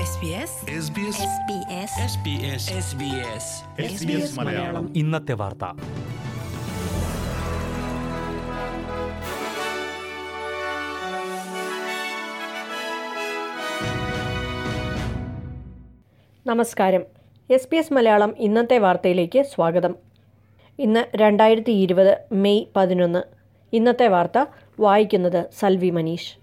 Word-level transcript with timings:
SBS 0.00 0.06
SBS 0.06 1.92
SBS 3.86 4.28
Malayalam. 4.34 4.92
ഇന്നത്തെ 4.96 5.32
വാർത്ത. 5.32 5.64
നമസ്കാരം. 16.46 17.02
എസ് 17.50 17.68
പി 17.68 17.76
എസ് 17.76 17.92
മലയാളം 17.92 18.34
ഇന്നത്തെ 18.38 18.78
വാർത്തയിലേക്ക് 18.78 19.42
സ്വാഗതം. 19.42 19.94
ഇന്ന് 20.78 21.04
രണ്ടായിരത്തി 21.16 21.70
ഇരുപത് 21.70 22.18
മെയ് 22.32 22.64
പതിനൊന്ന്. 22.76 23.22
ഇന്നത്തെ 23.72 24.08
വാർത്ത 24.08 24.44
വായിക്കുന്നത് 24.80 25.50
സൽവി 25.58 25.90
മനീഷ്. 25.90 26.39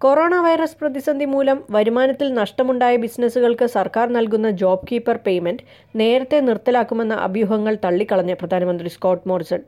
കൊറോണ 0.00 0.34
വൈറസ് 0.44 0.76
പ്രതിസന്ധി 0.80 1.26
മൂലം 1.32 1.58
വരുമാനത്തിൽ 1.74 2.28
നഷ്ടമുണ്ടായ 2.40 2.94
ബിസിനസ്സുകൾക്ക് 3.04 3.66
സർക്കാർ 3.74 4.06
നൽകുന്ന 4.16 4.48
ജോബ് 4.60 4.86
കീപ്പർ 4.90 5.16
പേയ്മെന്റ് 5.24 5.64
നേരത്തെ 6.00 6.38
നിർത്തലാക്കുമെന്ന 6.48 7.14
അഭ്യൂഹങ്ങൾ 7.26 7.74
തള്ളിക്കളഞ്ഞ 7.84 8.32
പ്രധാനമന്ത്രി 8.40 8.90
സ്കോട്ട് 8.96 9.26
മോറിസൺ. 9.30 9.62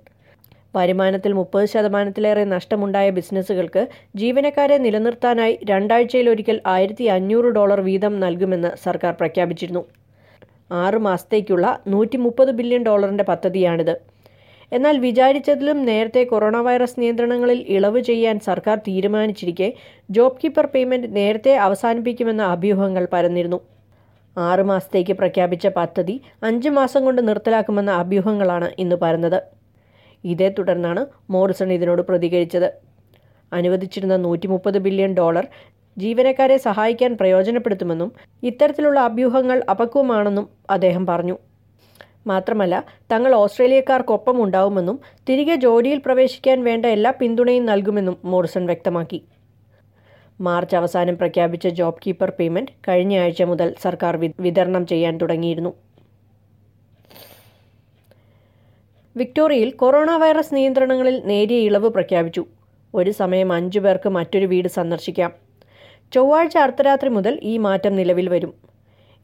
വരുമാനത്തിൽ 0.77 1.33
മുപ്പത് 1.39 1.67
ശതമാനത്തിലേറെ 1.73 2.45
നഷ്ടമുണ്ടായ 2.55 3.07
ബിസിനസ്സുകൾക്ക് 3.19 3.83
ജീവനക്കാരെ 4.23 4.77
നിലനിർത്താനായി 4.87 5.57
രണ്ടാഴ്ചയിലൊരിക്കൽ 5.73 6.61
ആയിരത്തി 6.75 7.09
അഞ്ഞൂറ് 7.17 7.51
ഡോളർ 7.59 7.83
വീതം 7.91 8.15
നൽകുമെന്ന് 8.25 8.73
സർക്കാർ 8.85 9.13
പ്രഖ്യാപിച്ചിരുന്നു. 9.23 9.83
ആറ് 10.85 11.01
മാസത്തേക്കുള്ള 11.09 11.67
നൂറ്റി 11.95 12.19
മുപ്പത് 12.27 12.53
ബില്യൺ 12.61 12.85
ഡോളറിന്റെ 12.91 13.25
പദ്ധതിയാണിത്. 13.33 13.95
എന്നാൽ 14.73 14.97
വിചാരിച്ചതിലും 14.99 15.79
നേരത്തെ 15.85 16.23
കൊറോണ 16.25 16.57
വൈറസ് 16.67 17.01
നിയന്ത്രണങ്ങളിൽ 17.01 17.61
ഇളവ് 17.77 18.01
ചെയ്യാൻ 18.01 18.37
സർക്കാർ 18.41 18.77
തീരുമാനിച്ചിരിക്കെ 18.89 19.69
ജോബ് 20.11 20.41
കീപ്പർ 20.43 20.67
പേയ്മെന്റ് 20.67 21.09
നേരത്തെ 21.17 21.55
അവസാനിപ്പിക്കുമെന്ന 21.67 22.43
അഭ്യൂഹങ്ങൾ 22.55 23.07
പരന്നിരുന്നു. 23.15 23.61
ആറു 24.37 24.63
മാസത്തേക്ക് 24.63 25.13
പ്രഖ്യാപിച്ച 25.13 25.67
പദ്ധതി 25.79 26.15
അഞ്ച് 26.43 26.69
മാസം 26.69 27.05
കൊണ്ട് 27.05 27.29
നിർത്തലാക്കുമെന്ന 27.29 27.91
അഭ്യൂഹങ്ങളാണ് 28.03 28.69
ഇന്ന് 28.79 28.97
പരന്നത്. 28.97 29.41
ഇതേ 30.25 30.49
തുടർന്നാണ് 30.59 31.03
മോറിസൺ 31.31 31.69
ഇതിനോട് 31.73 32.03
പ്രതികരിച്ചത്. 32.03 32.69
അനുവദിച്ചിരുന്ന 33.53 34.17
നൂറ്റി 34.17 34.49
മുപ്പത് 34.49 34.79
ബില്യൺ 34.79 35.13
ഡോളർ 35.15 35.47
ജീവനക്കാരെ 35.97 36.57
സഹായിക്കാൻ 36.57 37.13
പ്രയോജനപ്പെടുത്തുമെന്നും 37.21 38.11
ഇത്തരത്തിലുള്ള 38.43 38.99
അഭ്യൂഹങ്ങൾ 39.01 39.59
അപക്വമാണെന്നും 39.73 40.47
അദ്ദേഹം 40.71 41.05
പറഞ്ഞു. 41.07 41.37
മാത്രമല്ല 42.27 42.85
തങ്ങൾ 43.13 43.35
ഓസ്ട്രേലിയക്കാർക്കൊപ്പം 43.35 44.43
ഉണ്ടാവുമെന്നും 44.43 45.01
തിരികെ 45.29 45.55
ജോലിയിൽ 45.55 46.03
പ്രവേശിക്കാൻ 46.07 46.65
വേണ്ട 46.65 46.87
എല്ലാ 46.87 47.13
പിന്തുണയും 47.21 47.67
നൽകുമെന്നും 47.67 48.17
മോറിസൺ 48.25 48.67
വ്യക്തമാക്കി. 48.67 49.23
മാർച്ച് 50.41 50.77
അവസാനം 50.77 51.19
പ്രഖ്യാപിച്ച 51.19 51.67
ജോബ് 51.69 52.03
കീപ്പർ 52.07 52.31
പേയ്മെന്റ് 52.31 52.73
കഴിഞ്ഞ 52.89 53.19
ആഴ്ച 53.19 53.43
മുതൽ 53.43 53.75
സർക്കാർ 53.83 54.17
വിതരണം 54.41 54.87
ചെയ്യാൻ 54.87 55.19
തുടങ്ങിയിരുന്നു. 55.19 55.73
വിക്ടോറിയയിൽ 59.17 59.71
കൊറോണ 59.71 60.11
വൈറസ് 60.17 60.55
നിയന്ത്രണങ്ങളിൽ 60.55 61.23
നേരിയ 61.25 61.57
ഇളവ് 61.57 61.89
പ്രഖ്യാപിച്ചു. 61.89 62.45
ഒരു 62.95 63.11
സമയം 63.11 63.53
അഞ്ചു 63.53 63.79
പേർക്ക് 63.79 64.09
മറ്റൊരു 64.09 64.47
വീട് 64.47 64.69
സന്ദർശിക്കാം. 64.69 65.33
ചൊവ്വാഴ്ച 66.13 66.59
അർദ്ധരാത്രി 66.59 67.09
മുതൽ 67.09 67.41
ഈ 67.43 67.59
മാറ്റം 67.59 67.97
നിലവിൽ 67.97 68.29
വരും. 68.29 68.70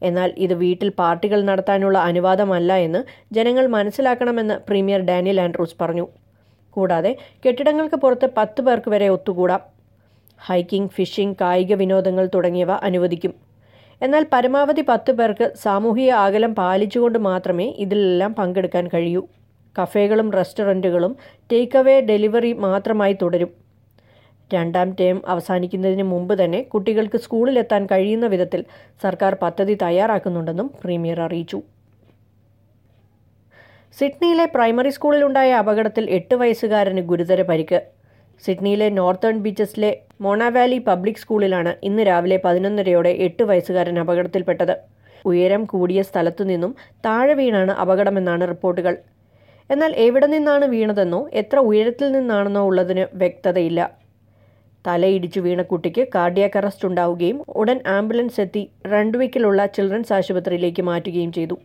എന്നാൽ 0.01 0.33
ഇത് 0.37 0.53
വീട്ടിൽ 0.53 0.89
പാർട്ടികൾ 0.89 1.41
നടത്താനുള്ള 1.41 1.97
അനുവാദമല്ല 1.97 2.73
എന്ന് 2.73 3.03
ജനങ്ങൾ 3.33 3.67
മനസ്സിലാക്കണമെന്ന് 3.67 4.53
പ്രീമിയർ 4.53 5.01
ഡാനിയൽ 5.01 5.41
ആൻഡ്രൂസ് 5.41 5.75
പറഞ്ഞു. 5.81 6.07
കൂടാതെ 6.71 7.17
കെട്ടിടങ്ങൾക്ക് 7.45 7.95
പുറത്ത് 7.95 8.29
പത്ത് 8.37 8.61
പേർക്ക് 8.61 8.89
വരെ 8.89 9.09
ഒത്തുകൂടാം. 9.09 9.59
ഹൈക്കിംഗ് 10.39 10.89
ഫിഷിംഗ് 10.89 11.35
കായിക 11.41 11.73
വിനോദങ്ങൾ 11.73 12.29
തുടങ്ങിയവ 12.35 12.71
അനുവദിക്കും. 12.71 13.33
എന്നാൽ 14.01 14.25
പരമാവധി 14.33 14.81
പത്ത് 14.81 15.11
പേർക്ക് 15.11 15.53
സാമൂഹിക 15.55 16.09
അകലം 16.09 16.55
പാലിച്ചുകൊണ്ട് 16.55 17.19
മാത്രമേ 17.19 17.65
ഇതിലെല്ലാം 17.65 18.35
പങ്കെടുക്കാൻ 18.35 18.87
കഴിയൂ. 18.87 19.27
കഫേകളും 19.79 20.31
റെസ്റ്റോറന്റുകളും 20.31 21.17
ടേക്ക് 21.51 21.77
അവേ 21.77 22.01
ഡെലിവറി 22.01 22.53
മാത്രമായി 22.53 23.17
തുടരും. 23.21 23.66
രണ്ടാം 24.53 24.89
ടേം 24.99 25.21
അവസാനിക്കുന്നതിന് 25.27 26.03
മുമ്പ് 26.03 26.33
തന്നെ 26.41 26.61
കുട്ടികൾക്ക് 26.73 27.17
സ്കൂളിലെത്താൻ 27.17 27.85
കഴിയുന്ന 27.91 28.27
വിധത്തിൽ 28.33 28.61
സർക്കാർ 29.03 29.33
പദ്ധതി 29.43 29.73
തയ്യാറാക്കുന്നുണ്ടെന്നും 29.83 30.69
പ്രീമിയർ 30.83 31.19
അറിയിച്ചു. 31.27 31.59
സിഡ്നിയിലെ 33.97 34.45
പ്രൈമറി 34.55 34.89
സ്കൂളിലുണ്ടായ 34.89 35.51
അപകടത്തിൽ 35.63 36.09
എട്ട് 36.17 36.35
വയസ്സുകാരന് 36.35 37.01
ഗുരുതര 37.11 37.41
പരിക്ക്. 37.41 37.79
സിഡ്നിയിലെ 38.43 38.89
നോർത്തേൺ 38.89 39.37
ബീച്ചസിലെ 39.45 39.91
മോണാവാലി 40.21 40.77
പബ്ലിക് 40.87 41.21
സ്കൂളിലാണ് 41.23 41.75
ഇന്ന് 41.83 42.03
രാവിലെ 42.03 42.37
പതിനൊന്നരയോടെ 42.43 43.09
എട്ട് 43.27 43.43
വയസ്സുകാരൻ 43.43 43.99
അപകടത്തിൽപ്പെട്ടത്. 43.99 44.75
ഉയരം 45.25 45.65
കൂടിയ 45.65 46.01
സ്ഥലത്തു 46.01 46.43
നിന്നും 46.43 46.75
താഴെ 47.05 47.33
വീണാണ് 47.33 47.71
അപകടമെന്നാണ് 47.83 48.43
റിപ്പോർട്ടുകൾ. 48.47 48.95
എന്നാൽ 49.69 49.91
എവിടെ 50.07 50.27
നിന്നാണ് 50.27 50.65
വീണതെന്നോ 50.65 51.29
എത്ര 51.33 51.57
ഉയരത്തിൽ 51.69 52.11
നിന്നാണെന്നോ 52.11 52.61
ഉള്ളതിന് 52.69 53.05
വ്യക്തതയില്ല. 53.13 54.06
തലയിടിച്ചു 54.87 55.39
വീണ 55.39 55.61
കുട്ടിക്ക് 55.61 56.07
കാർഡിയാക് 56.15 56.57
അറസ്റ്റ് 56.57 56.87
ഉണ്ടാവുകയും 56.87 57.39
ഉടൻ 57.61 57.79
ആംബുലൻസ് 57.87 58.41
എത്തി 58.41 58.63
റൺഡ്വിക്കിലുള്ള 58.93 59.65
ചിൽഡ്രൻസ് 59.65 60.13
ആശുപത്രിയിലേക്ക് 60.13 60.81
മാറ്റുകയും 60.81 61.31
ചെയ്തു. 61.31 61.57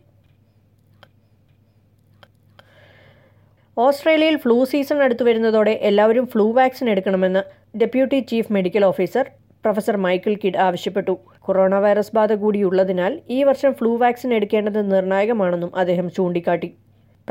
ഓസ്ട്രേലിയയിൽ 3.77 4.37
ഫ്ലൂ 4.37 4.65
സീസൺ 4.65 4.99
അടുത്തു 5.03 5.25
വരുന്നതോടെ 5.25 5.71
എല്ലാവരും 5.71 6.27
ഫ്ലൂ 6.27 6.53
വാക്സിൻ 6.53 6.91
എടുക്കണമെന്ന് 6.91 7.43
deputy 7.79 8.19
chief 8.31 8.53
medical 8.53 8.85
officer 8.85 9.31
professor 9.65 9.97
Michael 9.97 10.35
Kidd 10.45 10.61
ആവശ്യപ്പെട്ടു. 10.67 11.15
കൊറോണ 11.41 11.75
വൈറസ് 11.75 12.15
ബാധ 12.15 12.33
കൂടിയുള്ളതിനാൽ 12.33 13.13
ഈ 13.31 13.43
വർഷം 13.43 13.73
ഫ്ലൂ 13.73 13.97
വാക്സിൻ 13.97 14.35
എടുക്കേണ്ടത് 14.35 14.79
നിർണായകമാണെന്നും 14.95 15.77
അദ്ദേഹം 15.77 16.11
ചൂണ്ടിക്കാട്ടി. 16.11 16.69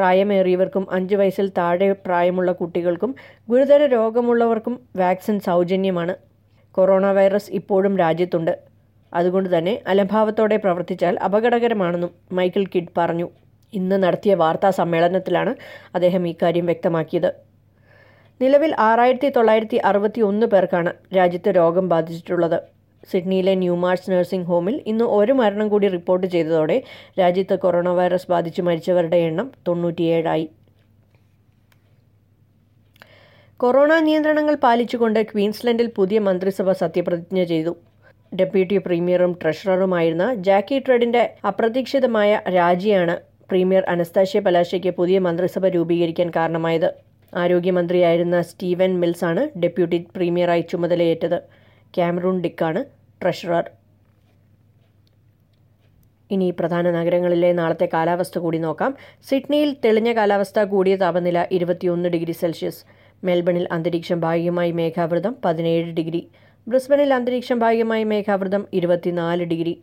പ്രായമേറിയവർക്കും 0.01 0.83
അഞ്ച് 0.97 1.15
വയസ്സിൽ 1.21 1.47
താഴെ 1.57 1.87
പ്രായമുള്ള 2.05 2.51
കുട്ടികൾക്കും 2.59 3.11
ഗുരുതര 3.51 3.81
രോഗമുള്ളവർക്കും 3.95 4.75
വാക്സിൻ 5.01 5.37
സൗജന്യമാണ്. 5.47 6.13
കൊറോണ 6.77 7.05
വൈറസ് 7.17 7.51
ഇപ്പോഴും 7.59 7.93
രാജ്യത്തുണ്ട്. 8.03 8.53
അതുകൊണ്ട് 9.13 9.49
തന്നെ 9.57 9.73
അലംഭാവത്തോടെ 9.91 10.57
പ്രവർത്തിച്ചാൽ 10.57 11.15
അപകടകരമാണെന്നും 11.27 12.11
മൈക്കിൾ 12.37 12.63
കിഡ് 12.75 12.93
പറഞ്ഞു. 12.97 13.27
ഇന്ന് 13.73 13.97
നടത്തിയ 14.03 14.33
വാർത്താ 14.41 14.69
സമ്മേളനത്തിലാണ് 14.79 15.51
അദ്ദേഹം 15.95 16.23
ഇക്കാര്യം 16.31 16.65
വ്യക്തമാക്കിയത്. 16.65 17.29
നിലവിൽ 18.41 18.71
ആറായിരത്തി 18.87 19.29
തൊള്ളായിരത്തി 19.35 19.77
അറുപത്തി 19.89 20.21
ഒന്ന് 20.29 20.47
പേർക്കാണ് 20.53 20.91
രാജ്യത്ത് 21.17 21.49
രോഗം 21.59 21.89
ബാധിച്ചിട്ടുള്ളത്. 21.89 22.57
സിഡ്നിയിലെ 23.09 23.53
ന്യൂമാർച്ച് 23.55 24.11
നഴ്സിംഗ് 24.11 24.47
ഹോമിൽ 24.47 24.75
ഇന്ന് 24.91 25.05
ഒരു 25.17 25.33
മരണം 25.41 25.67
കൂടി 25.69 25.87
റിപ്പോർട്ട് 25.87 26.27
ചെയ്തതോടെ 26.27 26.77
രാജ്യത്ത് 27.19 27.55
കൊറോണ 27.59 27.89
വൈറസ് 27.89 28.31
ബാധിച്ച് 28.31 28.61
മരിച്ചവരുടെ 28.61 29.17
എണ്ണം 29.17 29.51
തൊണ്ണൂറ്റിയേഴായി. 29.67 30.47
കൊറോണ 33.59 33.93
നിയന്ത്രണങ്ങൾ 33.99 34.55
പാലിച്ചുകൊണ്ട് 34.55 35.19
ക്വീൻസ്ലൻഡിൽ 35.31 35.87
പുതിയ 35.97 36.19
മന്ത്രിസഭ 36.19 36.71
സത്യപ്രതിജ്ഞ 36.71 37.43
ചെയ്തു. 37.43 37.73
ഡെപ്യൂട്ടി 38.39 38.77
പ്രീമിയറും 38.77 39.31
ട്രഷററുമായിരുന്ന 39.41 40.25
ജാക്കി 40.47 40.79
ട്രെഡിന്റെ 40.79 41.23
അപ്രതീക്ഷിതമായ 41.49 42.41
രാജിയാണ് 42.57 43.15
പ്രീമിയർ 43.49 43.83
അനസ്താഷ്യ 43.93 44.39
പലാശയ്ക്ക് 44.39 44.91
പുതിയ 44.99 45.19
മന്ത്രിസഭ 45.19 45.65
രൂപീകരിക്കാൻ 45.65 46.29
കാരണമായത്. 46.35 46.89
ആരോഗ്യമന്ത്രിയായിരുന്ന 47.33 48.41
സ്റ്റീവൻ 48.41 48.99
മിൽസാണ് 48.99 49.43
ഡെപ്യൂട്ടി 49.59 49.99
പ്രീമിയറായി 50.15 50.61
ചുമതലയേറ്റത്. 50.71 51.60
ക്യാമറൂൺ 51.95 52.41
ഡിക്കാണ് 52.41 52.85
ട്രഷറർ. 53.21 53.71
ഇനി 56.31 56.51
പ്രധാന 56.51 56.91
നഗരങ്ങളിലെ 56.91 57.53
നാളത്തെ 57.53 57.89
കാലാവസ്ഥ 57.93 58.39
കൂടി 58.39 58.57
നോക്കാം. 58.57 58.95
സിഡ്നിയിൽ 59.29 59.75
തെളിഞ്ഞ 59.85 60.13
കാലാവസ്ഥ 60.13 60.59
കൂടിയ 60.59 60.95
താപനില 60.95 61.47
ഇരുപത്തിയൊന്ന് 61.51 62.09
ഡിഗ്രി 62.09 62.31
സെൽഷ്യസ്. 62.31 62.85
മെൽബണിൽ 63.23 63.67
അന്തരീക്ഷം 63.71 64.19
ഭാഗികമായി 64.19 64.71
മേഘാവൃതം 64.71 65.35
പതിനേഴ് 65.45 65.91
ഡിഗ്രി. 65.93 66.27
ബ്രിസ്ബണിൽ 66.67 67.13
അന്തരീക്ഷം 67.13 67.59
ഭാഗികമായി 67.59 68.03
മേഘാവൃതം 68.03 68.67
ഇരുപത്തിനാല് 68.73 69.43
ഡിഗ്രി. 69.43 69.81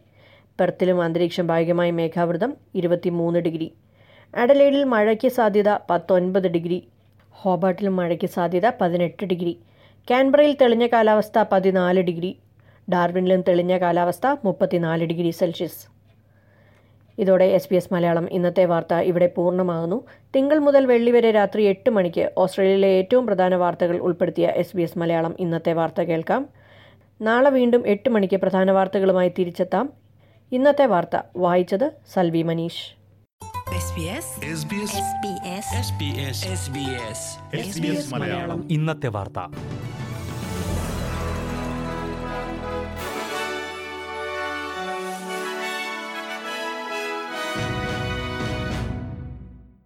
പെർത്തിലും 0.61 1.03
അന്തരീക്ഷം 1.03 1.47
ഭാഗികമായി 1.47 1.91
മേഘാവൃതം 1.91 2.57
ഇരുപത്തിമൂന്ന് 2.75 3.41
ഡിഗ്രി. 3.41 3.73
അഡലേഡിൽ 4.35 4.85
മഴയ്ക്ക് 4.85 5.29
സാധ്യത 5.29 5.71
പത്തൊൻപത് 5.91 6.49
ഡിഗ്രി. 6.49 6.89
ഹോബാട്ടിലും 7.31 7.97
മഴയ്ക്ക് 7.97 8.27
സാധ്യത 8.27 8.69
പതിനെട്ട് 8.81 9.25
ഡിഗ്രി. 9.25 9.55
കാൻബറയിൽ 10.11 10.57
തെളിഞ്ഞ 10.61 10.87
കാലാവസ്ഥ 10.87 11.45
പതിനാല് 11.53 12.01
ഡിഗ്രി 12.01 12.39
ഡാർവിനിലും 12.93 13.41
തെളിഞ്ഞ 13.41 13.79
കാലാവസ്ഥ 13.79 14.37
മുപ്പത്തിനാല് 14.45 15.05
ഡിഗ്രി 15.05 15.31
സെൽഷ്യസ്. 15.31 15.87
ഇതോടെ 17.19 17.45
എസ് 17.45 17.69
പി 17.69 17.77
എസ് 17.77 17.95
മലയാളം 17.95 18.31
ഇന്നത്തെ 18.31 18.65
വാർത്ത 18.65 18.95
ഇവിടെ 18.95 19.27
പൂർണമാകുന്നു. 19.27 20.05
തിങ്കൾ 20.37 20.59
മുതൽ 20.59 20.87
വെള്ളി 20.87 21.11
വരെ 21.11 21.31
രാത്രി 21.31 21.63
എട്ട് 21.63 21.91
മണിക്ക് 21.91 22.33
ഓസ്ട്രേലിയയിലെ 22.39 22.89
ഏറ്റവും 22.89 23.27
പ്രധാന 23.27 23.55
വാർത്തകൾ 23.55 23.99
ഉൾപ്പെടുത്തിയ 23.99 24.47
എസ് 24.47 24.77
ബി 24.77 24.83
എസ് 24.83 24.99
മലയാളം 24.99 25.37
ഇന്നത്തെ 25.39 25.73
വാർത്ത 25.73 26.01
കേൾക്കാം. 26.01 26.49
നാളെ 27.21 27.51
വീണ്ടും 27.51 27.89
എട്ട് 27.89 28.09
മണിക്ക് 28.09 28.37
പ്രധാന 28.37 28.71
വാർത്തകളുമായി 28.71 29.33
തിരിച്ചെത്താം. 29.39 29.93
ഇന്നത്തെ 30.53 30.87
വാർത്ത 30.87 31.23
വായിച്ചത് 31.37 31.93
Salvi 32.13 32.43
Manish. 32.43 32.99
SBS 33.89 34.29
SBS 34.59 34.95
SBS 36.65 37.21
SBS 37.67 38.15
Malayalam. 38.15 38.69
ഇന്നത്തെ 38.71 39.09
വാർത്ത. 39.09 39.39